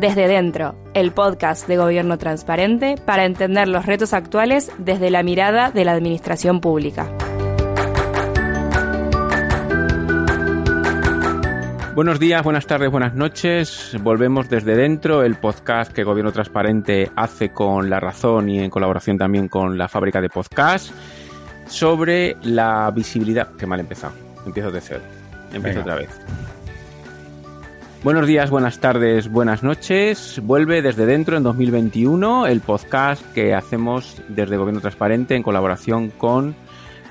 [0.00, 5.70] Desde Dentro, el podcast de Gobierno Transparente para entender los retos actuales desde la mirada
[5.70, 7.10] de la Administración Pública.
[11.94, 13.96] Buenos días, buenas tardes, buenas noches.
[14.02, 19.16] Volvemos desde dentro, el podcast que Gobierno Transparente hace con La Razón y en colaboración
[19.16, 20.90] también con la fábrica de podcast
[21.68, 23.48] sobre la visibilidad.
[23.58, 24.12] Qué mal empezado.
[24.44, 25.00] Empiezo de cero.
[25.54, 26.10] Empiezo otra vez.
[28.06, 30.40] Buenos días, buenas tardes, buenas noches.
[30.40, 36.54] Vuelve desde dentro en 2021 el podcast que hacemos desde Gobierno Transparente en colaboración con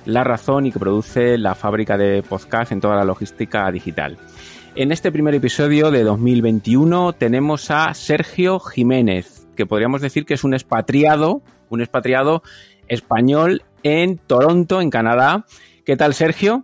[0.06, 4.18] La Razón y que produce la fábrica de podcast en toda la logística digital.
[4.76, 10.46] En este primer episodio de 2021 tenemos a Sergio Jiménez, que podríamos decir que es
[10.46, 12.42] un expatriado, un expatriado
[12.88, 15.46] español en Toronto, en Canadá.
[15.84, 16.64] ¿Qué tal, Sergio?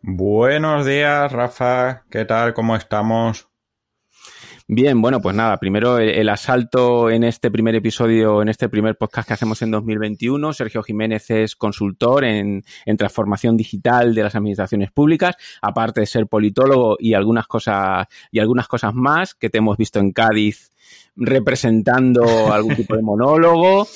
[0.00, 2.04] Buenos días, Rafa.
[2.08, 2.54] ¿Qué tal?
[2.54, 3.47] ¿Cómo estamos?
[4.70, 9.26] Bien, bueno, pues nada, primero el, asalto en este primer episodio, en este primer podcast
[9.26, 10.52] que hacemos en 2021.
[10.52, 16.26] Sergio Jiménez es consultor en, en, transformación digital de las administraciones públicas, aparte de ser
[16.26, 20.70] politólogo y algunas cosas, y algunas cosas más que te hemos visto en Cádiz
[21.16, 23.88] representando algún tipo de monólogo.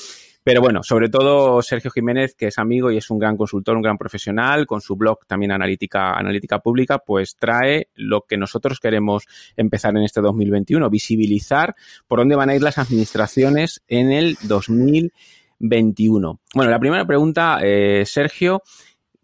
[0.45, 3.83] Pero bueno, sobre todo Sergio Jiménez, que es amigo y es un gran consultor, un
[3.83, 9.29] gran profesional, con su blog también Analítica, Analítica Pública, pues trae lo que nosotros queremos
[9.57, 11.77] empezar en este 2021, visibilizar
[12.09, 16.41] por dónde van a ir las administraciones en el 2021.
[16.55, 18.63] Bueno, la primera pregunta, eh, Sergio,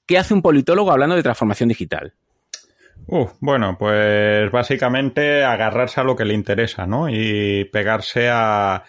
[0.07, 2.15] ¿qué hace un politólogo hablando de transformación digital?
[3.07, 7.09] Uh, bueno, pues básicamente agarrarse a lo que le interesa, ¿no?
[7.09, 8.85] Y pegarse a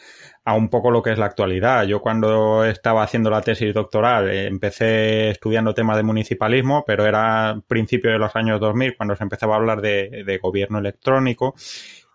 [0.49, 1.83] a un poco lo que es la actualidad.
[1.85, 7.61] Yo cuando estaba haciendo la tesis doctoral eh, empecé estudiando temas de municipalismo, pero era
[7.67, 11.53] principio de los años 2000 cuando se empezaba a hablar de, gobierno electrónico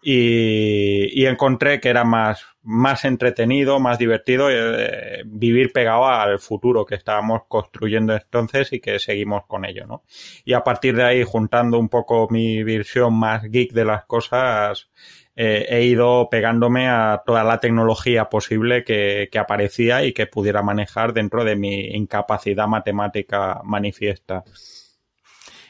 [0.03, 6.95] y, encontré que era más, más entretenido, más divertido eh, vivir pegado al futuro que
[6.95, 10.03] estábamos construyendo entonces y que seguimos con ello, ¿no?
[10.45, 14.91] Y a partir de ahí, juntando un poco mi visión más geek de las cosas,
[15.37, 20.63] eh, he ido pegándome a toda la tecnología posible que, que, aparecía y que pudiera
[20.63, 24.45] manejar dentro de mi incapacidad matemática manifiesta.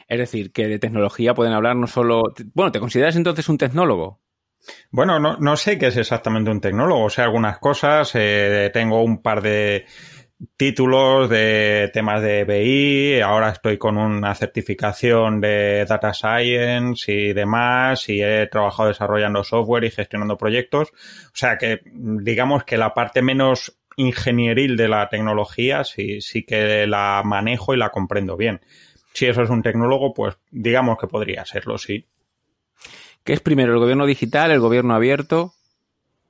[0.06, 2.34] Es decir, que de tecnología pueden hablar no solo...
[2.53, 4.21] Bueno, ¿te consideras entonces un tecnólogo?
[4.91, 7.10] Bueno, no, no sé qué es exactamente un tecnólogo.
[7.10, 8.12] Sea, algunas cosas.
[8.14, 9.86] Eh, tengo un par de
[10.56, 18.08] títulos de temas de BI, ahora estoy con una certificación de Data Science y demás,
[18.08, 20.91] y he trabajado desarrollando software y gestionando proyectos.
[20.91, 26.86] O sea que digamos que la parte menos ingenieril de la tecnología sí, sí que
[26.86, 28.60] la manejo y la comprendo bien.
[29.12, 32.06] Si eso es un tecnólogo, pues digamos que podría serlo, sí.
[33.25, 35.55] ¿Qué es primero, el gobierno digital, el gobierno abierto?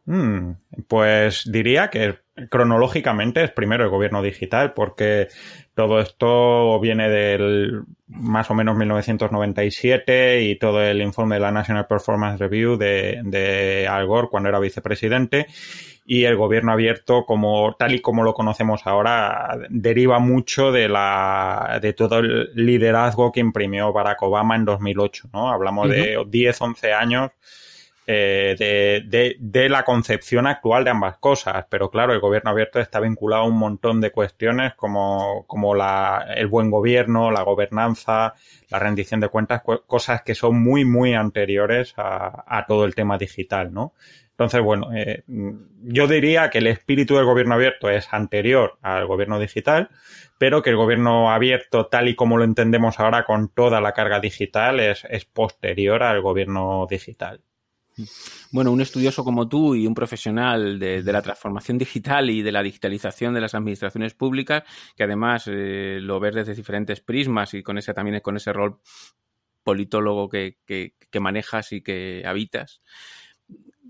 [0.06, 0.52] Hmm,
[0.86, 2.18] pues diría que
[2.50, 5.28] cronológicamente es primero el gobierno digital porque
[5.74, 11.86] todo esto viene del más o menos 1997 y todo el informe de la National
[11.86, 15.46] Performance Review de, de Al Gore cuando era vicepresidente
[16.04, 21.78] y el gobierno abierto como tal y como lo conocemos ahora deriva mucho de la
[21.80, 25.50] de todo el liderazgo que imprimió Barack Obama en 2008, ¿no?
[25.50, 27.30] Hablamos de 10, 11 años
[28.06, 31.64] eh, de, la concepción actual de ambas cosas.
[31.70, 36.26] Pero claro, el gobierno abierto está vinculado a un montón de cuestiones como, como la,
[36.36, 38.34] el buen gobierno, la gobernanza,
[38.68, 43.72] la rendición de cuentas, cosas que son muy, muy anteriores a, todo el tema digital,
[43.72, 43.94] ¿no?
[44.30, 49.38] Entonces, bueno, eh, yo diría que el espíritu del gobierno abierto es anterior al gobierno
[49.38, 49.90] digital,
[50.38, 54.18] pero que el gobierno abierto, tal y como lo entendemos ahora con toda la carga
[54.20, 57.40] digital, es posterior al gobierno digital.
[58.50, 62.62] Bueno, un estudioso como tú y un profesional de, la transformación digital y de la
[62.62, 64.64] digitalización de las administraciones públicas,
[64.96, 68.80] que además eh, lo ves desde diferentes prismas y con ese también con ese rol
[69.62, 70.58] politólogo que,
[71.20, 72.82] manejas y que habitas.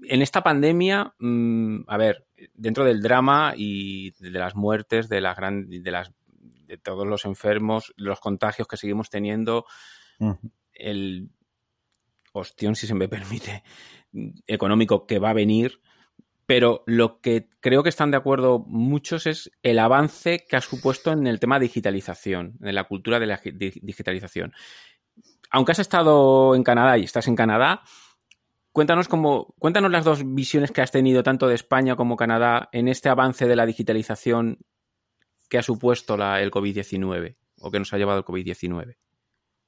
[0.02, 5.36] En esta pandemia, mm, a ver, dentro del drama y de las muertes, de las
[5.38, 6.12] de las
[6.66, 9.66] de todos los enfermos, los contagios que seguimos teniendo,
[10.72, 11.30] el
[12.34, 13.62] ostión, si se me permite,
[14.46, 15.80] económico que va a venir,
[16.46, 21.12] pero lo que creo que están de acuerdo muchos es el avance que ha supuesto
[21.12, 24.52] en el tema digitalización, en la cultura de la digitalización.
[25.50, 27.82] Aunque has estado en Canadá y estás en Canadá,
[28.72, 32.88] cuéntanos cómo, cuéntanos las dos visiones que has tenido tanto de España como Canadá en
[32.88, 34.58] este avance de la digitalización
[35.48, 38.96] que ha supuesto el COVID-19 o que nos ha llevado el COVID-19.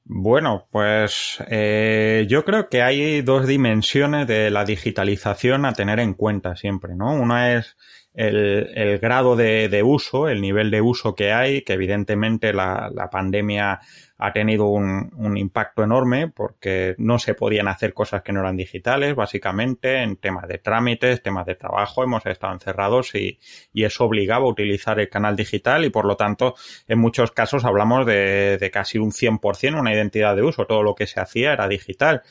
[0.08, 6.14] Bueno, pues eh, yo creo que hay dos dimensiones de la digitalización a tener en
[6.14, 7.12] cuenta siempre, ¿no?
[7.12, 7.76] Una es
[8.16, 12.90] el, el grado de, de, uso, el nivel de uso que hay, que evidentemente la,
[12.92, 13.80] la pandemia
[14.16, 18.56] ha tenido un, un, impacto enorme porque no se podían hacer cosas que no eran
[18.56, 23.38] digitales, básicamente en temas de trámites, temas de trabajo, hemos estado encerrados y,
[23.74, 26.54] y eso obligaba a utilizar el canal digital y por lo tanto
[26.88, 30.94] en muchos casos hablamos de, de casi un 100% una identidad de uso, todo lo
[30.94, 32.22] que se hacía era digital.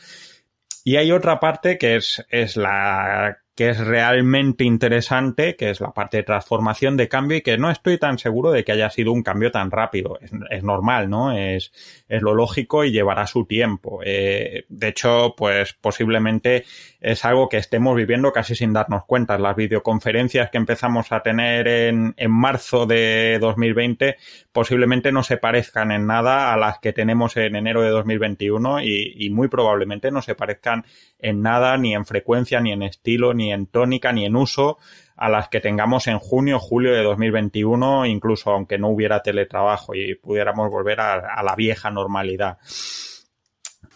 [0.83, 5.91] Y hay otra parte que es, es la que es realmente interesante, que es la
[5.91, 9.13] parte de transformación de cambio y que no estoy tan seguro de que haya sido
[9.13, 10.19] un cambio tan rápido.
[10.49, 11.31] Es, normal, ¿no?
[11.31, 11.71] Es,
[12.09, 14.01] es, lo lógico y llevará su tiempo.
[14.03, 16.65] Eh, de hecho, pues posiblemente
[16.99, 19.37] es algo que estemos viviendo casi sin darnos cuenta.
[19.37, 24.17] Las videoconferencias que empezamos a tener en, en marzo de 2020
[24.51, 29.13] posiblemente no se parezcan en nada a las que tenemos en enero de 2021 y,
[29.17, 30.85] y muy probablemente no se parezcan
[31.19, 34.77] en nada, ni en frecuencia, ni en estilo, ni en tónica, ni en uso
[35.15, 40.15] a las que tengamos en junio, julio de 2021, incluso aunque no hubiera teletrabajo y
[40.15, 42.57] pudiéramos volver a, a la vieja normalidad.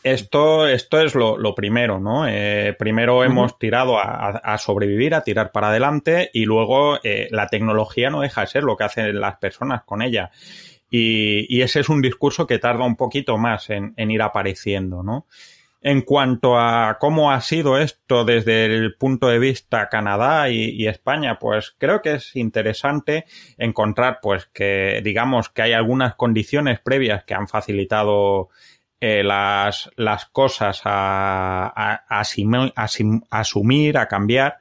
[0.02, 2.26] Esto, esto es lo, lo primero, ¿no?
[2.26, 3.26] Eh, primero uh -huh.
[3.26, 8.22] hemos tirado a, a, sobrevivir, a tirar para adelante y luego eh, la tecnología no
[8.22, 10.32] deja de ser lo que hacen las personas con ella.
[10.90, 15.04] Y, y ese es un discurso que tarda un poquito más en, en ir apareciendo,
[15.04, 15.26] ¿no?
[15.82, 21.40] En cuanto a cómo ha sido esto desde el punto de vista Canadá y, España,
[21.40, 23.26] pues creo que es interesante
[23.58, 28.50] encontrar, pues que digamos que hay algunas condiciones previas que han facilitado
[29.00, 32.22] eh, las, las cosas a, a,
[33.30, 34.58] asumir, a cambiar.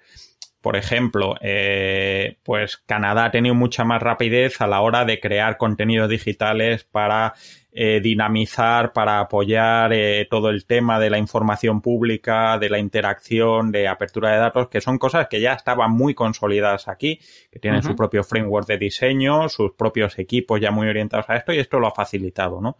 [0.61, 5.57] Por ejemplo, eh, pues Canadá ha tenido mucha más rapidez a la hora de crear
[5.57, 7.35] contenidos digitales para
[7.71, 13.71] eh, dinamizar, para apoyar eh, todo el tema de la información pública, de la interacción,
[13.71, 17.21] de apertura de datos, que son cosas que ya estaban muy consolidadas aquí,
[17.53, 17.91] que tienen uh -huh.
[17.91, 21.79] su propio framework de diseño, sus propios equipos ya muy orientados a esto y esto
[21.79, 22.79] lo ha facilitado, ¿no?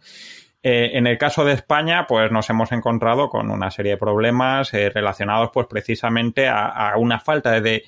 [0.61, 4.73] Eh, en el caso de España, pues nos hemos encontrado con una serie de problemas
[4.73, 7.83] eh, relacionados, pues precisamente a, una falta de,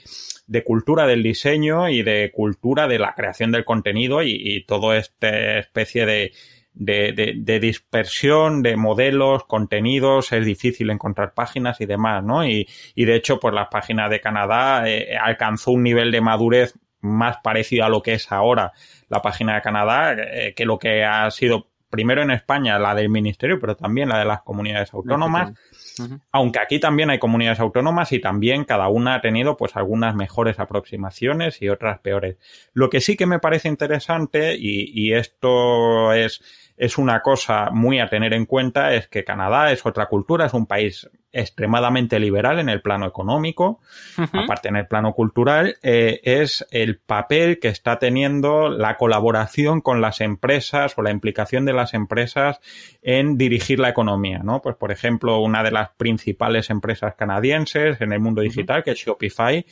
[0.65, 5.59] cultura del diseño y de cultura de la creación del contenido y, y toda esta
[5.59, 6.31] especie de,
[6.73, 12.45] de, de, de, dispersión de modelos, contenidos, es difícil encontrar páginas y demás, ¿no?
[12.45, 16.73] Y, y de hecho, pues la página de Canadá eh, alcanzó un nivel de madurez
[17.01, 18.71] más parecido a lo que es ahora
[19.09, 23.09] la página de Canadá eh, que lo que ha sido primero en España la del
[23.09, 25.51] Ministerio, pero también la de las comunidades autónomas.
[25.99, 26.19] Uh -huh.
[26.31, 30.59] Aunque aquí también hay comunidades autónomas y también cada una ha tenido pues algunas mejores
[30.59, 32.37] aproximaciones y otras peores.
[32.73, 36.41] Lo que sí que me parece interesante y, y esto es,
[36.81, 40.53] es una cosa muy a tener en cuenta es que Canadá es otra cultura, es
[40.55, 43.79] un país extremadamente liberal en el plano económico,
[44.17, 44.43] uh -huh.
[44.43, 50.01] aparte en el plano cultural, eh, es el papel que está teniendo la colaboración con
[50.01, 52.59] las empresas o la implicación de las empresas
[53.03, 54.63] en dirigir la economía, ¿no?
[54.63, 58.85] Pues, por ejemplo, una de las principales empresas canadienses en el mundo digital, uh -huh.
[58.85, 59.65] que es Shopify,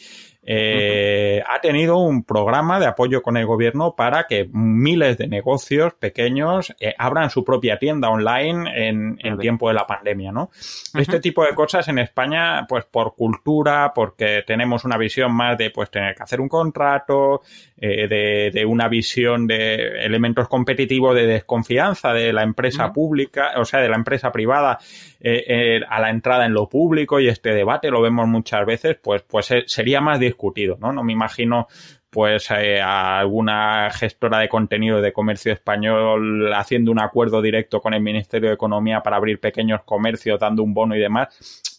[0.52, 1.56] eh, uh -huh.
[1.56, 6.76] ha tenido un programa de apoyo con el gobierno para que miles de negocios pequeños
[6.80, 10.50] eh, abran su propia tienda online en, en tiempo de la pandemia, ¿no?
[10.98, 15.70] Este tipo de cosas en España, pues por cultura, porque tenemos una visión más de
[15.70, 17.42] pues tener que hacer un contrato,
[17.78, 22.94] eh, de, de, una visión de elementos competitivos de desconfianza de la empresa uh -huh.
[22.94, 24.80] pública, o sea, de la empresa privada
[25.22, 28.98] eh, eh, a la entrada en lo público y este debate lo vemos muchas veces,
[29.04, 30.94] pues, pues sería más discutido, ¿no?
[30.94, 31.68] No me imagino
[32.10, 37.94] pues eh, a alguna gestora de contenido de comercio español haciendo un acuerdo directo con
[37.94, 41.28] el Ministerio de Economía para abrir pequeños comercios, dando un bono y demás,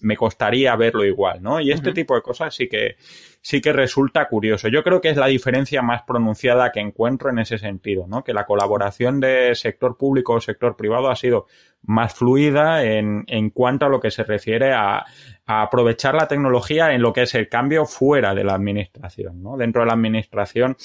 [0.02, 1.60] me costaría verlo igual, ¿no?
[1.60, 1.94] Y este uh -huh.
[1.96, 2.96] tipo de cosas sí que
[3.42, 4.68] sí que resulta curioso.
[4.68, 8.22] Yo creo que es la diferencia más pronunciada que encuentro en ese sentido, ¿no?
[8.22, 11.46] Que la colaboración de sector público o sector privado ha sido
[11.82, 15.04] más fluida en, en cuanto a lo que se refiere a,
[15.46, 19.56] a, aprovechar la tecnología en lo que es el cambio fuera de la administración, ¿no?
[19.56, 20.76] Dentro de la administración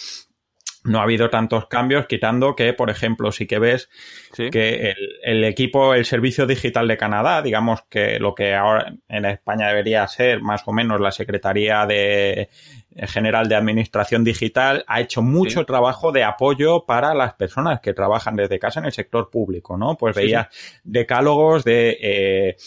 [0.85, 3.89] no ha habido tantos cambios, quitando que, por ejemplo, sí que ves
[4.35, 9.67] que el, equipo, el Servicio Digital de Canadá, digamos que lo que ahora en España
[9.67, 12.49] debería ser más o menos la Secretaría de
[12.95, 17.93] eh, General de Administración Digital, ha hecho mucho trabajo de apoyo para las personas que
[17.93, 19.97] trabajan desde casa en el sector público, ¿no?
[19.97, 20.47] Pues veías
[20.83, 22.57] decálogos de eh,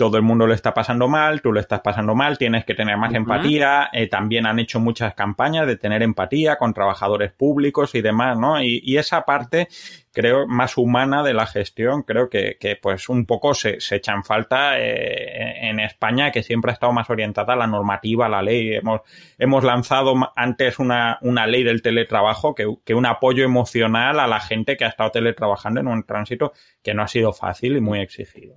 [0.00, 2.96] todo el mundo lo está pasando mal, tú lo estás pasando mal, tienes que tener
[2.96, 3.90] más empatía.
[3.92, 8.62] Eh, también han hecho muchas campañas de tener empatía con trabajadores públicos y demás, ¿no?
[8.62, 9.68] Y, y esa parte
[10.12, 14.12] creo, más humana de la gestión, creo que, que pues un poco se, se echa
[14.12, 18.28] en falta eh, en España, que siempre ha estado más orientada a la normativa, a
[18.28, 18.74] la ley.
[18.74, 19.02] Hemos,
[19.38, 24.40] hemos lanzado antes una, una ley del teletrabajo que, que un apoyo emocional a la
[24.40, 26.52] gente que ha estado teletrabajando en un tránsito
[26.82, 28.56] que no ha sido fácil y muy exigido.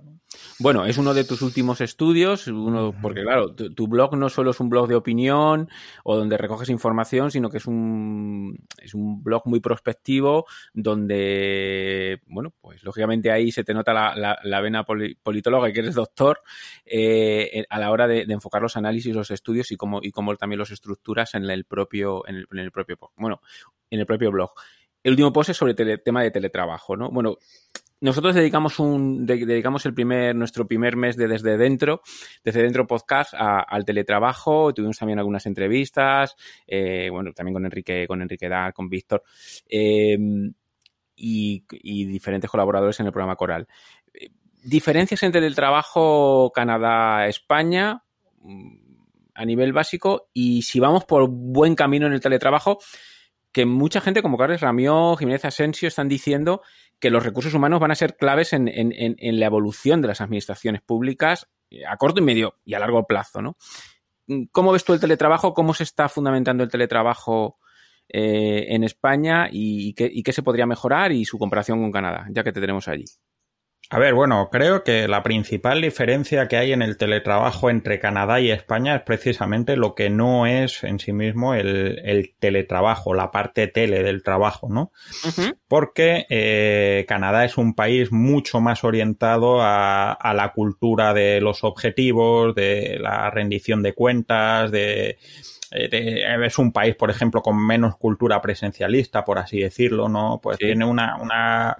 [0.58, 4.50] Bueno, es uno de tus últimos estudios, uno, porque claro, tu, tu, blog no solo
[4.50, 5.68] es un blog de opinión
[6.04, 12.18] o donde recoges información, sino que es un, es un blog muy prospectivo donde eh,
[12.26, 16.40] bueno, pues lógicamente ahí se te nota la, la, vena politóloga que eres doctor
[16.86, 20.58] eh, a la hora de, enfocar los análisis, los estudios y cómo, y cómo también
[20.58, 23.40] los estructuras en el propio, en el, propio, bueno,
[23.90, 24.52] en el propio blog.
[25.02, 27.10] El último post es sobre el tema de teletrabajo, ¿no?
[27.10, 27.36] Bueno,
[28.00, 32.02] nosotros dedicamos un dedicamos el primer nuestro primer mes de desde dentro
[32.42, 36.36] desde dentro podcast al teletrabajo tuvimos también algunas entrevistas
[36.66, 39.22] eh, bueno también con Enrique con Enrique Dar con Víctor
[41.16, 41.64] y,
[42.06, 43.68] diferentes colaboradores en el programa Coral.
[44.62, 48.02] Diferencias entre el trabajo Canadá-España
[48.40, 48.76] mm,
[49.34, 52.78] a nivel básico y si vamos por buen camino en el teletrabajo,
[53.52, 56.62] que mucha gente como Carlos Ramió, Jiménez Asensio están diciendo
[56.98, 60.82] que los recursos humanos van a ser claves en, en, la evolución de las administraciones
[60.82, 61.48] públicas
[61.88, 63.56] a corto y medio y a largo plazo, ¿no?
[64.52, 65.52] ¿Cómo ves tú el teletrabajo?
[65.52, 67.58] ¿Cómo se está fundamentando el teletrabajo
[68.08, 72.26] eh, en España y, qué, y, qué, se podría mejorar y su comparación con Canadá,
[72.30, 73.04] ya que te tenemos allí.
[73.90, 78.40] A ver, bueno, creo que la principal diferencia que hay en el teletrabajo entre Canadá
[78.40, 83.30] y España es precisamente lo que no es en sí mismo el, el teletrabajo, la
[83.30, 84.90] parte tele del trabajo, ¿no?
[85.68, 91.62] Porque eh, Canadá es un país mucho más orientado a, a la cultura de los
[91.62, 95.18] objetivos, de la rendición de cuentas, de eh,
[95.74, 100.40] es un país, por ejemplo, con menos cultura presencialista, por así decirlo, ¿no?
[100.42, 101.76] Pues tiene una, una,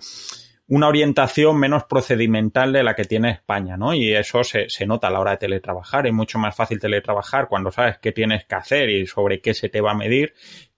[0.68, 3.94] una, orientación menos procedimental de la que tiene España, ¿no?
[3.94, 6.06] Y eso se, se nota a la hora de teletrabajar.
[6.06, 9.68] Es mucho más fácil teletrabajar cuando sabes qué tienes que hacer y sobre qué se
[9.68, 10.34] te va a medir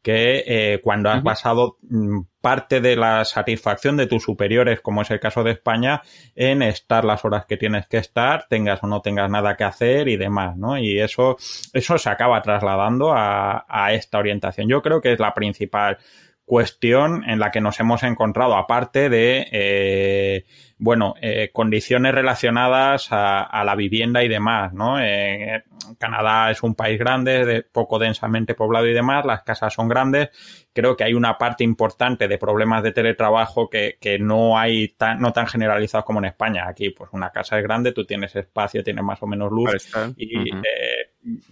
[0.06, 5.10] que eh, cuando has basado mm, parte de la satisfacción de tus superiores, como es
[5.10, 6.00] el caso de España,
[6.36, 10.06] en estar las horas que tienes que estar, tengas o no tengas nada que hacer
[10.06, 10.78] y demás, ¿no?
[10.78, 11.36] Y eso,
[11.72, 14.68] eso se acaba trasladando a, a esta orientación.
[14.68, 15.98] Yo creo que es la principal
[16.46, 20.44] cuestión en la que nos hemos encontrado, aparte de, eh,
[20.78, 25.00] bueno, eh, condiciones relacionadas a, a, la vivienda y demás, ¿no?
[25.00, 25.64] Eh,
[25.98, 30.30] Canadá es un país grande, de, poco densamente poblado y demás, las casas son grandes.
[30.72, 35.18] Creo que hay una parte importante de problemas de teletrabajo que, que no hay tan,
[35.18, 36.68] no tan generalizados como en España.
[36.68, 39.74] Aquí, pues una casa es grande, tú tienes espacio, tienes más o menos luz
[40.16, 40.62] y uh -huh.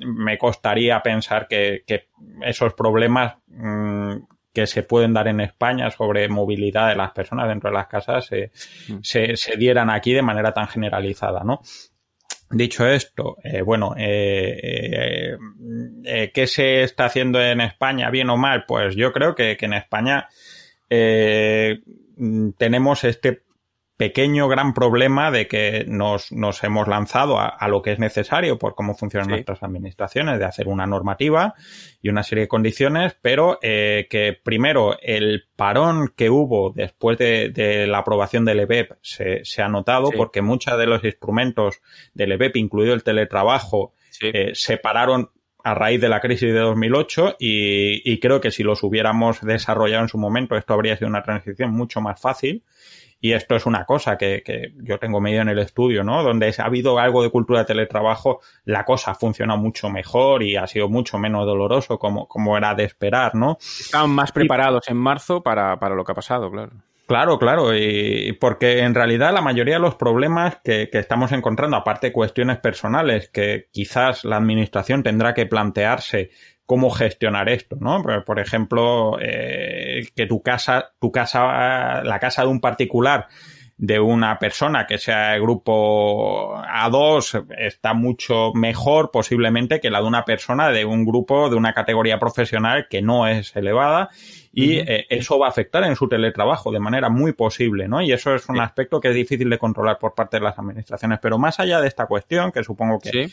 [0.06, 2.10] me costaría pensar que, que
[2.42, 4.18] esos problemas mmm,
[4.54, 8.26] que se pueden dar en España sobre movilidad de las personas dentro de las casas
[8.26, 8.52] se,
[8.88, 8.98] mm.
[9.02, 11.60] se, se dieran aquí de manera tan generalizada, ¿no?
[12.50, 15.38] Dicho esto, eh, bueno, eh, eh,
[16.04, 18.64] eh, ¿qué se está haciendo en España, bien o mal?
[18.66, 20.28] Pues yo creo que, que en España
[20.88, 21.80] eh,
[22.56, 23.43] tenemos este
[23.96, 28.58] pequeño gran problema de que nos, nos hemos lanzado a, a, lo que es necesario
[28.58, 29.30] por cómo funcionan sí.
[29.32, 31.54] nuestras administraciones, de hacer una normativa
[32.02, 37.50] y una serie de condiciones, pero eh, que primero el parón que hubo después de,
[37.50, 40.16] de la aprobación del EBEP se, se ha notado sí.
[40.16, 41.80] porque muchos de los instrumentos
[42.14, 44.30] del EBEP, incluido el teletrabajo, sí.
[44.32, 45.30] eh, se pararon
[45.62, 50.02] a raíz de la crisis de 2008 y, y creo que si los hubiéramos desarrollado
[50.02, 52.64] en su momento esto habría sido una transición mucho más fácil
[53.24, 56.22] y esto es una cosa que, que, yo tengo medio en el estudio, ¿no?
[56.22, 60.56] Donde ha habido algo de cultura de teletrabajo, la cosa ha funcionado mucho mejor y
[60.56, 63.56] ha sido mucho menos doloroso como, como era de esperar, ¿no?
[63.60, 64.92] Estaban más preparados y...
[64.92, 66.72] en marzo para, para lo que ha pasado, claro.
[67.06, 71.76] Claro, claro, y porque en realidad la mayoría de los problemas que, que, estamos encontrando,
[71.78, 76.30] aparte de cuestiones personales, que quizás la administración tendrá que plantearse
[76.66, 78.02] cómo gestionar esto, ¿no?
[78.24, 83.28] Por ejemplo, eh, que tu casa, tu casa, la casa de un particular
[83.76, 90.24] de una persona que sea grupo A2 está mucho mejor posiblemente que la de una
[90.24, 94.10] persona de un grupo de una categoría profesional que no es elevada
[94.52, 98.00] y eh, eso va a afectar en su teletrabajo de manera muy posible, ¿no?
[98.00, 101.18] Y eso es un aspecto que es difícil de controlar por parte de las administraciones.
[101.20, 103.28] Pero más allá de esta cuestión, que supongo que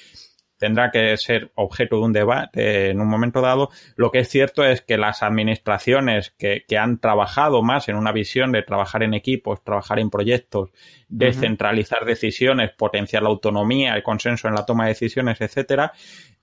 [0.62, 3.72] tendrá que ser objeto de un debate en un momento dado.
[3.96, 8.51] Lo que es cierto es que las administraciones que, han trabajado más en una visión
[8.51, 10.70] de trabajar en equipos, trabajar en proyectos,
[11.10, 15.94] descentralizar decisiones, potenciar la autonomía, el consenso en la toma de decisiones, etcétera,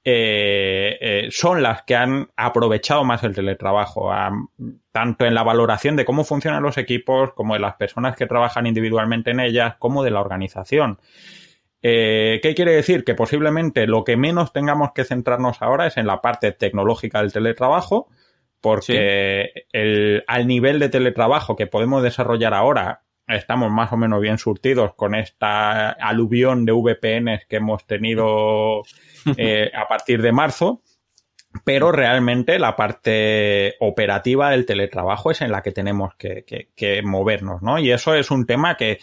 [0.02, 4.10] eh, eh, son las que han aprovechado más el teletrabajo,
[4.90, 8.66] tanto en la valoración de cómo funcionan los equipos, como de las personas que trabajan
[8.66, 10.98] individualmente en ellas, como de la organización.
[11.82, 13.04] Eh, ¿Qué quiere decir?
[13.04, 17.32] Que posiblemente lo que menos tengamos que centrarnos ahora es en la parte tecnológica del
[17.32, 18.08] teletrabajo,
[18.60, 24.38] porque el, al nivel de teletrabajo que podemos desarrollar ahora, estamos más o menos bien
[24.38, 28.82] surtidos con esta aluvión de VPNs que hemos tenido
[29.36, 30.82] eh, a partir de marzo.
[31.64, 36.44] Pero realmente la parte operativa del teletrabajo es en la que tenemos que,
[36.76, 37.78] que movernos, ¿no?
[37.78, 38.98] Y eso es un tema que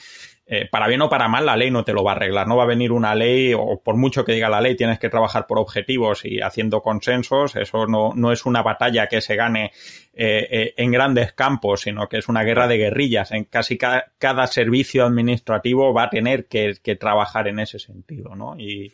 [0.48, 2.48] eh, para bien o para mal, la ley no te lo va a arreglar.
[2.48, 5.10] No va a venir una ley, o por mucho que diga la ley, tienes que
[5.10, 7.56] trabajar por objetivos y haciendo consensos.
[7.56, 9.72] Eso no, no es una batalla que se gane
[10.14, 13.32] eh, eh, en grandes campos, sino que es una guerra de guerrillas.
[13.32, 18.56] En casi cada, servicio administrativo va a tener que, trabajar en ese sentido, ¿no?
[18.58, 18.94] y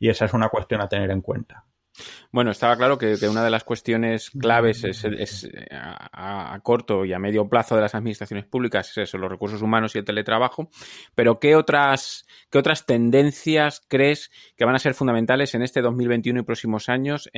[0.00, 1.64] esa es una cuestión a tener en cuenta.
[2.30, 5.04] Bueno, estaba claro que, una de las cuestiones claves es,
[5.70, 9.94] a, corto y a medio plazo de las administraciones públicas es eso, los recursos humanos
[9.94, 10.70] y el teletrabajo.
[11.14, 16.40] Pero ¿qué otras, qué otras tendencias crees que van a ser fundamentales en este 2021
[16.40, 17.28] y próximos años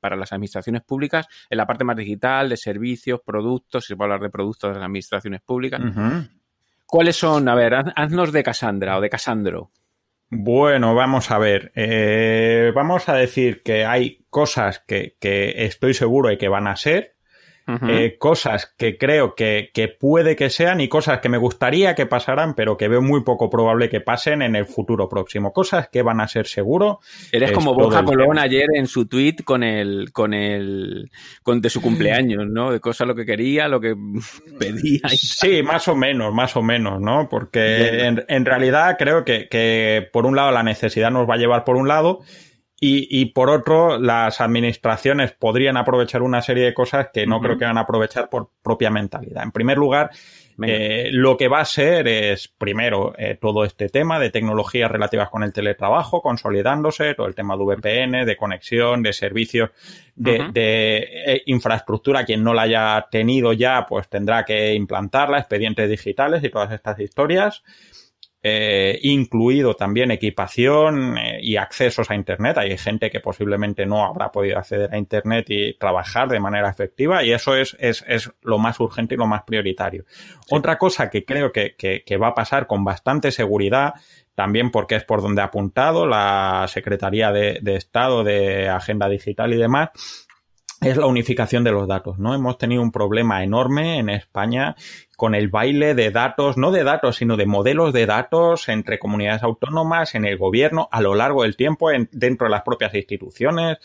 [0.00, 4.12] para las administraciones públicas en la parte más digital, de servicios, productos, si se puede
[4.12, 5.80] hablar de productos de las administraciones públicas?
[6.86, 7.48] ¿Cuáles son?
[7.48, 9.70] A ver, haznos de Cassandra o de Casandro.
[10.30, 11.72] Bueno, vamos a ver.
[11.74, 16.76] Eh, vamos a decir que hay cosas que, que estoy seguro de que van a
[16.76, 17.16] ser
[17.88, 22.06] eh, cosas que creo que, que, puede que sean y cosas que me gustaría que
[22.06, 25.52] pasaran, pero que veo muy poco probable que pasen en el futuro próximo.
[25.52, 27.00] Cosas que van a ser seguro.
[27.32, 31.10] Eres como Borja Colón ayer en su tweet con el, con el,
[31.42, 32.72] con de su cumpleaños, ¿no?
[32.72, 33.94] De cosas lo que quería, lo que
[34.58, 35.00] pedía.
[35.08, 37.28] sí, más o menos, más o menos, ¿no?
[37.28, 41.38] Porque en, en, realidad creo que, que por un lado la necesidad nos va a
[41.38, 42.20] llevar por un lado
[42.82, 47.58] y, y, por otro, las administraciones podrían aprovechar una serie de cosas que no creo
[47.58, 49.42] que van a aprovechar por propia mentalidad.
[49.42, 50.10] En primer lugar,
[50.62, 55.28] eh, lo que va a ser es, primero, eh, todo este tema de tecnologías relativas
[55.28, 59.70] con el teletrabajo, consolidándose, todo el tema de VPN, de conexión, de servicios,
[60.14, 62.24] de, de eh, infraestructura.
[62.24, 66.98] Quien no la haya tenido ya, pues tendrá que implantarla, expedientes digitales y todas estas
[66.98, 67.62] historias
[68.42, 72.56] eh, incluido también equipación eh, y accesos a Internet.
[72.56, 77.22] Hay gente que posiblemente no habrá podido acceder a Internet y trabajar de manera efectiva
[77.22, 80.04] y eso es, es, es lo más urgente y lo más prioritario.
[80.50, 83.94] Otra cosa que creo que, que, que va a pasar con bastante seguridad
[84.34, 89.52] también porque es por donde ha apuntado la Secretaría de, de, Estado de Agenda Digital
[89.52, 89.90] y demás,
[90.80, 92.34] es la unificación de los datos, ¿no?
[92.34, 94.76] Hemos tenido un problema enorme en España
[95.16, 99.42] con el baile de datos, no de datos, sino de modelos de datos entre comunidades
[99.42, 103.78] autónomas, en el gobierno, a lo largo del tiempo, en, dentro de las propias instituciones.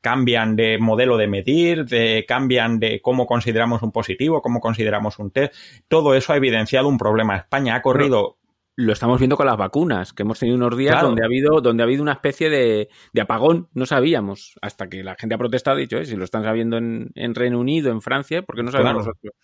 [0.00, 5.30] Cambian de modelo de medir, de, cambian de cómo consideramos un positivo, cómo consideramos un
[5.30, 5.54] test.
[5.88, 7.36] Todo eso ha evidenciado un problema.
[7.36, 8.38] España ha corrido
[8.78, 11.82] lo estamos viendo con las vacunas, que hemos tenido unos días donde ha habido, donde
[11.82, 15.78] ha habido una especie de, de, apagón, no sabíamos, hasta que la gente ha protestado
[15.78, 18.62] y dicho, eh, si lo están sabiendo en, en Reino Unido, en Francia, ¿por qué
[18.62, 19.34] no sabemos nosotros?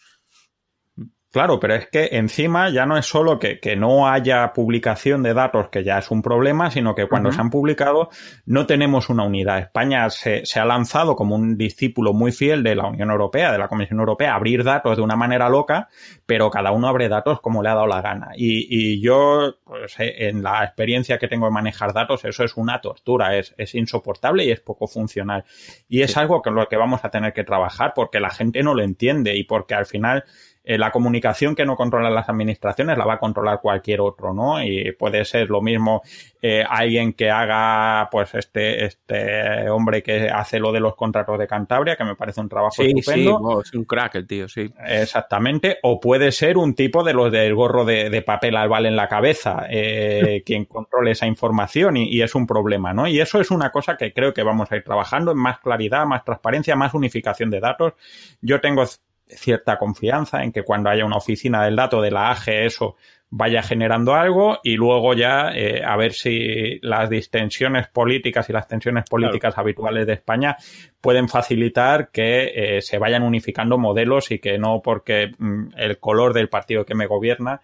[1.35, 5.35] Claro, pero es que encima ya no es solo que, que, no haya publicación de
[5.35, 8.09] datos, que ya es un problema, sino que cuando se han publicado
[8.47, 9.59] no tenemos una unidad.
[9.59, 13.59] España se, se, ha lanzado como un discípulo muy fiel de la Unión Europea, de
[13.59, 15.89] la Comisión Europea, a abrir datos de una manera loca,
[16.25, 18.29] pero cada uno abre datos como le ha dado la gana.
[18.37, 22.57] Y, y yo, pues, eh, en la experiencia que tengo de manejar datos, eso es
[22.57, 25.45] una tortura, es, es insoportable y es poco funcional.
[25.89, 28.73] Y es algo con lo que vamos a tener que trabajar porque la gente no
[28.73, 30.23] lo entiende y porque al final
[30.67, 34.63] eh, la comunicación que no controlan las administraciones la va a controlar cualquier otro, ¿no?
[34.65, 36.01] Y puede ser lo mismo
[36.41, 41.47] eh, alguien que haga, pues, este, este hombre que hace lo de los contratos de
[41.47, 43.63] Cantabria, que me parece un trabajo sí, estupendo.
[43.63, 44.73] Sí, es un crack el tío, sí.
[44.87, 45.79] Exactamente.
[45.83, 49.07] O puede ser un tipo de los del gorro de, de papel albal en la
[49.07, 53.07] cabeza, eh, quien controle esa información y, y es un problema, ¿no?
[53.07, 56.07] Y eso es una cosa que creo que vamos a ir trabajando en más claridad,
[56.07, 57.93] más transparencia, más unificación de datos.
[58.41, 58.87] Yo tengo
[59.29, 62.97] cierta confianza en que cuando haya una oficina del dato de la AGE eso
[63.37, 68.69] vaya generando algo y luego ya eh, a ver si las distensiones políticas y las
[68.69, 70.57] tensiones políticas habituales de España
[71.01, 76.33] pueden facilitar que eh, se vayan unificando modelos y que no porque mm, el color
[76.33, 77.61] del partido que me gobierna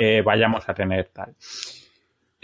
[0.00, 1.36] eh, vayamos a tener tal.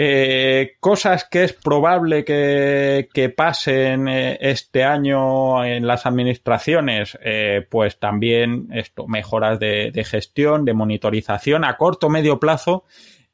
[0.01, 7.99] Eh, cosas que es probable que, pasen eh, este año en las administraciones, eh, pues
[7.99, 12.85] también esto, mejoras de, gestión, de monitorización a corto medio plazo,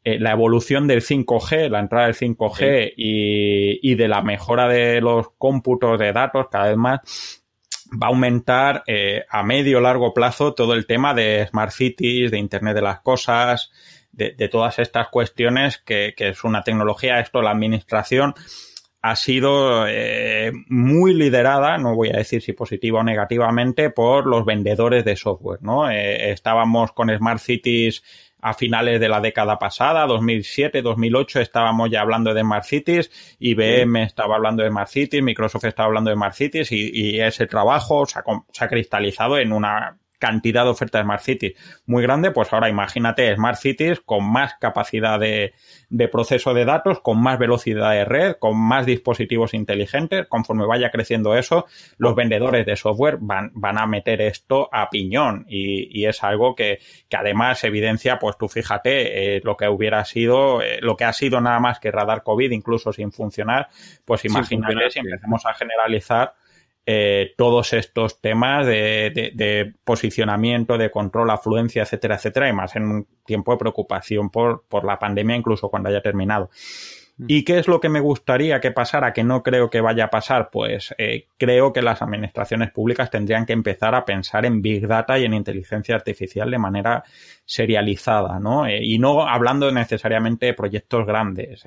[0.07, 5.31] la evolución del 5G, la entrada del 5G y, y, de la mejora de los
[5.39, 7.01] cómputos de datos cada vez más
[7.91, 8.85] va a aumentar
[9.31, 13.71] a medio largo plazo todo el tema de smart cities, de Internet de las cosas,
[14.17, 18.35] de, todas estas cuestiones que, es una tecnología, esto, la administración
[19.03, 24.47] ha sido eh, muy liderada, no voy a decir si positiva o negativamente, por los
[24.47, 25.91] vendedores de software, ¿no?
[25.91, 28.03] Eh, estábamos con Smart Cities
[28.41, 34.03] a finales de la década pasada, 2007, 2008, estábamos ya hablando de Smart Cities, IBM
[34.05, 38.65] estaba hablando de Smart Cities, Microsoft estaba hablando de Smart Cities y, ese trabajo se
[38.65, 41.55] ha cristalizado en una cantidad de ofertas de Smart Cities
[41.87, 45.53] muy grande, pues ahora imagínate Smart Cities con más capacidad de,
[46.11, 50.27] proceso de datos, con más velocidad de red, con más dispositivos inteligentes.
[50.29, 51.67] Conforme vaya creciendo eso,
[51.99, 56.81] los vendedores de software van, van a meter esto a piñón y, es algo que,
[57.17, 61.41] además evidencia, pues tú fíjate, eh, lo que hubiera sido, eh, lo que ha sido
[61.41, 63.69] nada más que radar COVID, incluso sin funcionar,
[64.05, 66.35] pues imagínate si empezamos a generalizar
[66.87, 73.07] eh, todos estos temas de, posicionamiento, de control, afluencia, etcétera, etcétera, y más en un
[73.25, 76.51] tiempo de preocupación por, por la pandemia, incluso cuando haya terminado.
[77.17, 77.25] Mm.
[77.27, 80.11] ¿Y qué es lo que me gustaría que pasara, que no creo que vaya a
[80.11, 80.51] pasar?
[80.53, 85.19] Pues eh, creo que las administraciones públicas tendrían que empezar a pensar en Big Data
[85.19, 87.03] y en inteligencia artificial de manera
[87.47, 88.67] serializada, ¿no?
[88.67, 91.65] Eh, y no hablando necesariamente de proyectos grandes.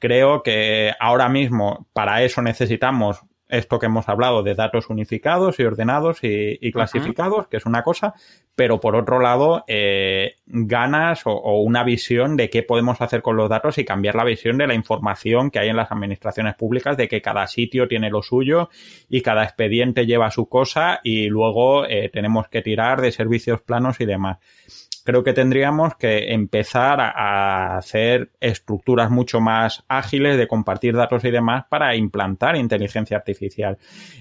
[0.00, 5.64] creo que ahora mismo para eso necesitamos esto que hemos hablado de datos unificados y
[5.64, 8.14] ordenados y, clasificados, que es una cosa,
[8.54, 13.48] pero por otro lado, eh, ganas o, una visión de qué podemos hacer con los
[13.48, 17.08] datos y cambiar la visión de la información que hay en las administraciones públicas, de
[17.08, 18.70] que cada sitio tiene lo suyo
[19.08, 24.00] y cada expediente lleva su cosa y luego eh, tenemos que tirar de servicios planos
[24.00, 24.38] y demás
[25.04, 31.30] creo que tendríamos que empezar a, hacer estructuras mucho más ágiles de compartir datos y
[31.30, 33.78] demás para implantar inteligencia artificial.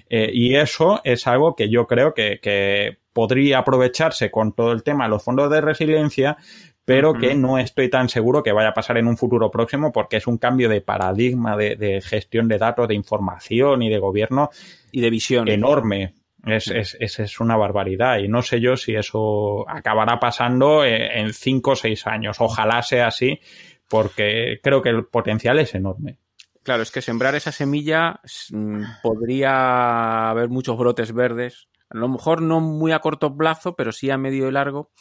[0.09, 5.03] Eh, y eso es algo que yo creo que, podría aprovecharse con todo el tema
[5.03, 6.35] de los fondos de resiliencia,
[6.83, 10.17] pero que no estoy tan seguro que vaya a pasar en un futuro próximo porque
[10.17, 14.49] es un cambio de paradigma de, gestión de datos, de información y de gobierno.
[14.91, 15.47] Y de visión.
[15.47, 16.15] Enorme.
[16.45, 21.71] Es, es, es, una barbaridad y no sé yo si eso acabará pasando en cinco
[21.71, 22.37] o seis años.
[22.39, 23.39] Ojalá sea así
[23.87, 26.17] porque creo que el potencial es enorme.
[26.63, 32.41] Claro, es que sembrar esa semilla mm, podría haber muchos brotes verdes, a lo mejor
[32.41, 34.91] no muy a corto plazo, pero sí a medio y largo,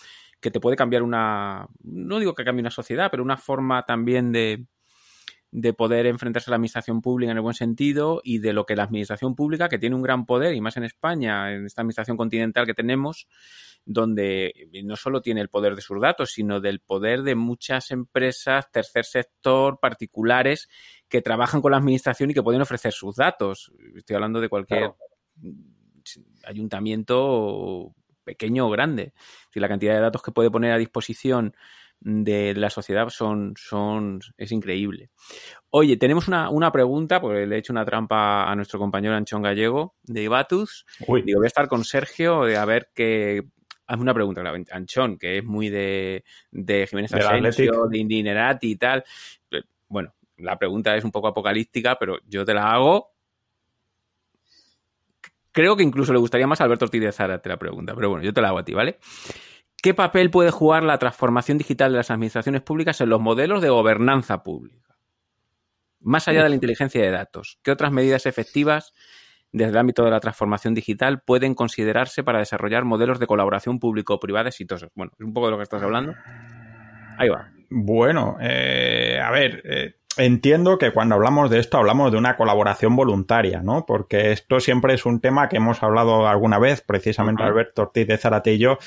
[0.40, 4.32] que te puede cambiar una, no digo que cambie una sociedad, pero una forma también
[4.32, 4.66] de,
[5.52, 8.74] de poder enfrentarse a la administración pública en el buen sentido y de lo que
[8.74, 12.16] la administración pública, que tiene un gran poder, y más en España, en esta administración
[12.16, 13.28] continental que tenemos,
[13.84, 18.70] donde no solo tiene el poder de sus datos, sino del poder de muchas empresas,
[18.72, 20.70] tercer sector, particulares,
[21.06, 23.70] que trabajan con la administración y que pueden ofrecer sus datos.
[23.94, 24.94] Estoy hablando de cualquier
[26.44, 29.12] ayuntamiento pequeño o grande.
[29.50, 31.54] Si la cantidad de datos que puede poner a disposición
[32.04, 35.10] de la sociedad son, son, es increíble.
[35.70, 39.42] Oye, tenemos una, una pregunta, porque le he hecho una trampa a nuestro compañero Anchón
[39.42, 40.84] Gallego de Ibatus.
[40.98, 43.44] Digo, voy a estar con Sergio a ver qué.
[43.86, 44.62] Hazme una pregunta, claro.
[44.70, 49.04] Anchón, que es muy de, de Jiménez Asensio, de Indinerati y tal.
[49.88, 53.12] Bueno, la pregunta es un poco apocalíptica, pero yo te la hago.
[55.52, 58.08] Creo que incluso le gustaría más a Alberto Ortiz de Zara te la pregunta, pero
[58.08, 58.98] bueno, yo te la hago a ti, ¿vale?
[59.82, 63.68] ¿Qué papel puede jugar la transformación digital de las administraciones públicas en los modelos de
[63.68, 64.96] gobernanza pública?
[65.98, 68.94] Más allá de la inteligencia de datos, ¿qué otras medidas efectivas
[69.50, 74.50] desde el ámbito de la transformación digital pueden considerarse para desarrollar modelos de colaboración público-privada
[74.50, 74.90] exitosos?
[74.94, 76.14] Bueno, es un poco de lo que estás hablando.
[77.18, 77.50] Ahí va.
[77.68, 82.96] Bueno, eh, a ver, eh, entiendo que cuando hablamos de esto hablamos de una colaboración
[82.96, 83.86] voluntaria, ¿no?
[83.86, 88.18] Porque esto siempre es un tema que hemos hablado alguna vez, precisamente Alberto Ortiz de
[88.18, 88.78] Zarate y yo,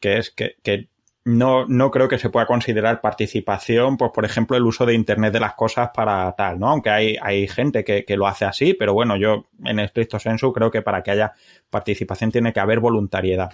[0.00, 0.88] que es que,
[1.24, 5.32] no, no creo que se pueda considerar participación, pues por ejemplo, el uso de Internet
[5.32, 6.68] de las cosas para tal, ¿no?
[6.68, 10.52] Aunque hay, hay gente que, que lo hace así, pero bueno, yo en estricto senso
[10.52, 11.32] creo que para que haya
[11.70, 13.52] participación tiene que haber voluntariedad.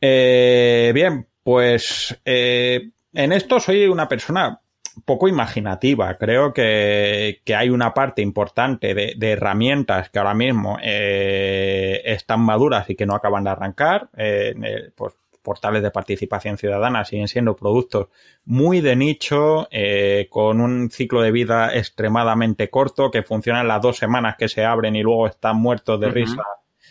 [0.00, 4.60] Eh, bien, pues eh, en esto soy una persona
[5.04, 6.16] poco imaginativa.
[6.16, 12.40] Creo que, que hay una parte importante de, de herramientas que ahora mismo eh, están
[12.40, 14.08] maduras y que no acaban de arrancar.
[14.16, 14.54] Eh,
[14.94, 18.08] pues portales de participación ciudadana siguen siendo productos
[18.44, 23.96] muy de nicho, eh, con un ciclo de vida extremadamente corto, que funcionan las dos
[23.96, 26.42] semanas que se abren y luego están muertos de risa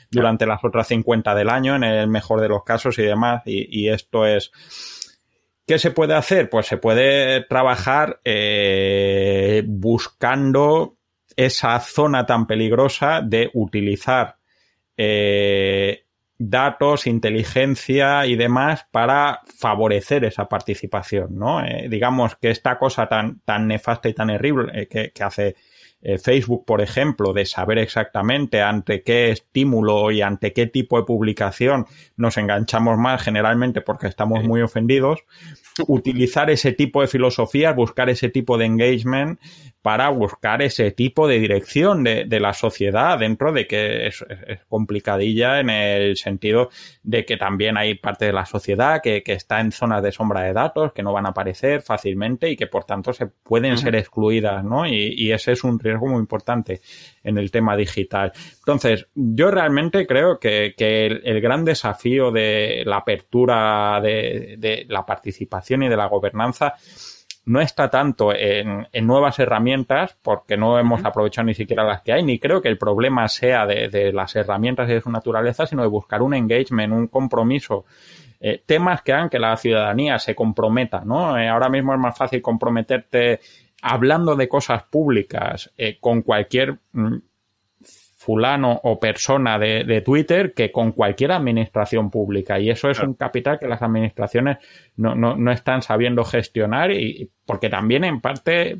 [0.10, 3.42] durante las otras 50 del año, en el mejor de los casos y demás.
[3.46, 4.52] Y, y esto es...
[5.68, 6.50] ¿Qué se puede hacer?
[6.50, 10.98] Pues se puede trabajar eh, buscando
[11.36, 14.38] esa zona tan peligrosa de utilizar
[14.96, 16.06] eh,
[16.38, 21.66] datos, inteligencia y demás para favorecer esa participación, ¿no?
[21.66, 25.56] Eh, digamos que esta cosa tan, tan nefasta y tan horrible que, hace
[26.08, 31.04] eh, Facebook, por ejemplo, de saber exactamente ante qué estímulo y ante qué tipo de
[31.04, 35.22] publicación nos enganchamos más generalmente porque estamos muy ofendidos,
[35.88, 39.40] utilizar ese tipo de filosofías, buscar ese tipo de engagement
[39.86, 44.60] para buscar ese tipo de dirección de, de la sociedad dentro de que es, es,
[44.68, 46.72] complicadilla en el sentido
[47.04, 50.42] de que también hay parte de la sociedad que, que, está en zonas de sombra
[50.42, 53.76] de datos que no van a aparecer fácilmente y que por tanto se pueden uh
[53.76, 53.82] -huh.
[53.82, 54.88] ser excluidas, ¿no?
[54.88, 56.82] Y, y, ese es un riesgo muy importante
[57.24, 58.32] en el tema digital.
[58.60, 64.86] Entonces, yo realmente creo que, que el, el, gran desafío de la apertura de, de
[64.90, 66.76] la participación y de la gobernanza
[67.46, 72.12] no está tanto en, en, nuevas herramientas, porque no hemos aprovechado ni siquiera las que
[72.12, 75.68] hay, ni creo que el problema sea de, de las herramientas y de su naturaleza,
[75.68, 77.86] sino de buscar un engagement, un compromiso.
[78.40, 81.38] Eh, temas que hagan que la ciudadanía se comprometa, ¿no?
[81.38, 83.40] Eh, ahora mismo es más fácil comprometerte
[83.86, 87.18] hablando de cosas públicas eh, con cualquier mm,
[88.18, 92.60] fulano o persona de, de, Twitter que con cualquier administración pública.
[92.60, 93.12] Y eso es claro.
[93.12, 94.58] un capital que las administraciones
[94.98, 98.80] no, no, no están sabiendo gestionar y porque también en parte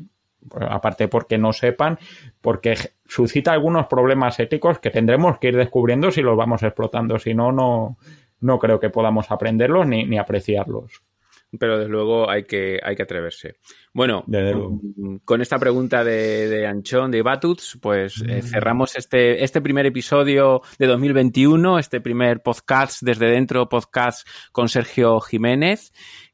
[0.60, 1.98] aparte porque no sepan,
[2.40, 7.34] porque suscita algunos problemas éticos que tendremos que ir descubriendo si los vamos explotando, si
[7.34, 7.96] no, no,
[8.40, 11.02] no creo que podamos aprenderlos ni, ni apreciarlos
[11.58, 13.56] pero desde luego hay que, hay que atreverse.
[13.92, 18.46] Bueno, mm, con esta pregunta de, de Anchón, de Batuts, pues eh, mm.
[18.46, 25.20] cerramos este, este primer episodio de 2021, este primer podcast desde dentro, podcast con Sergio
[25.20, 25.92] Jiménez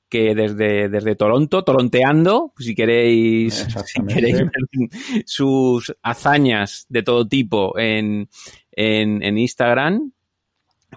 [0.09, 4.91] que desde, desde Toronto, toronteando, si queréis, si queréis ver
[5.25, 8.29] sus hazañas de todo tipo en,
[8.73, 10.13] en, en Instagram,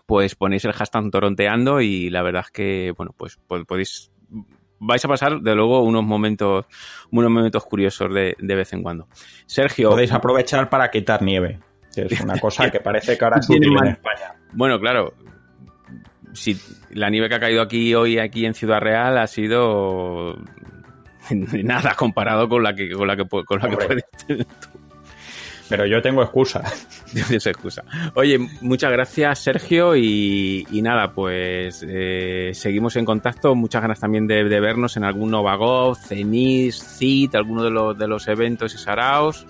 [0.06, 4.12] pues ponéis el hashtag toronteando y la verdad es que, bueno, pues podéis
[4.80, 6.66] vais a pasar de luego unos momentos
[7.12, 9.08] unos momentos curiosos de, de vez en cuando.
[9.46, 9.90] Sergio.
[9.90, 11.60] Podéis aprovechar para quitar nieve,
[11.94, 14.36] que es una cosa que parece que ahora es útil en España.
[14.54, 15.14] Bueno, claro.
[16.34, 16.60] Si
[16.92, 20.36] la nieve que ha caído aquí hoy aquí en Ciudad Real ha sido
[21.32, 24.85] nada comparado con la que con la que con la que puedes tener tú.
[25.70, 26.64] Pero yo tengo excusa.
[27.14, 27.84] Tienes excusa.
[28.14, 29.96] Oye, muchas gracias, Sergio.
[29.96, 33.56] Y, y nada, pues eh, seguimos en contacto.
[33.56, 38.08] Muchas ganas también de, de vernos en algún Novagov, CENIS, CIT, alguno de los, de
[38.08, 39.46] los eventos y saraos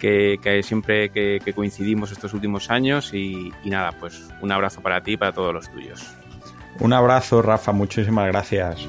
[0.00, 3.14] que, que siempre que, que, coincidimos estos últimos años.
[3.14, 6.04] Y, y nada, pues un abrazo para ti y para todos los tuyos.
[6.80, 7.70] Un abrazo, Rafa.
[7.70, 8.88] Muchísimas gracias.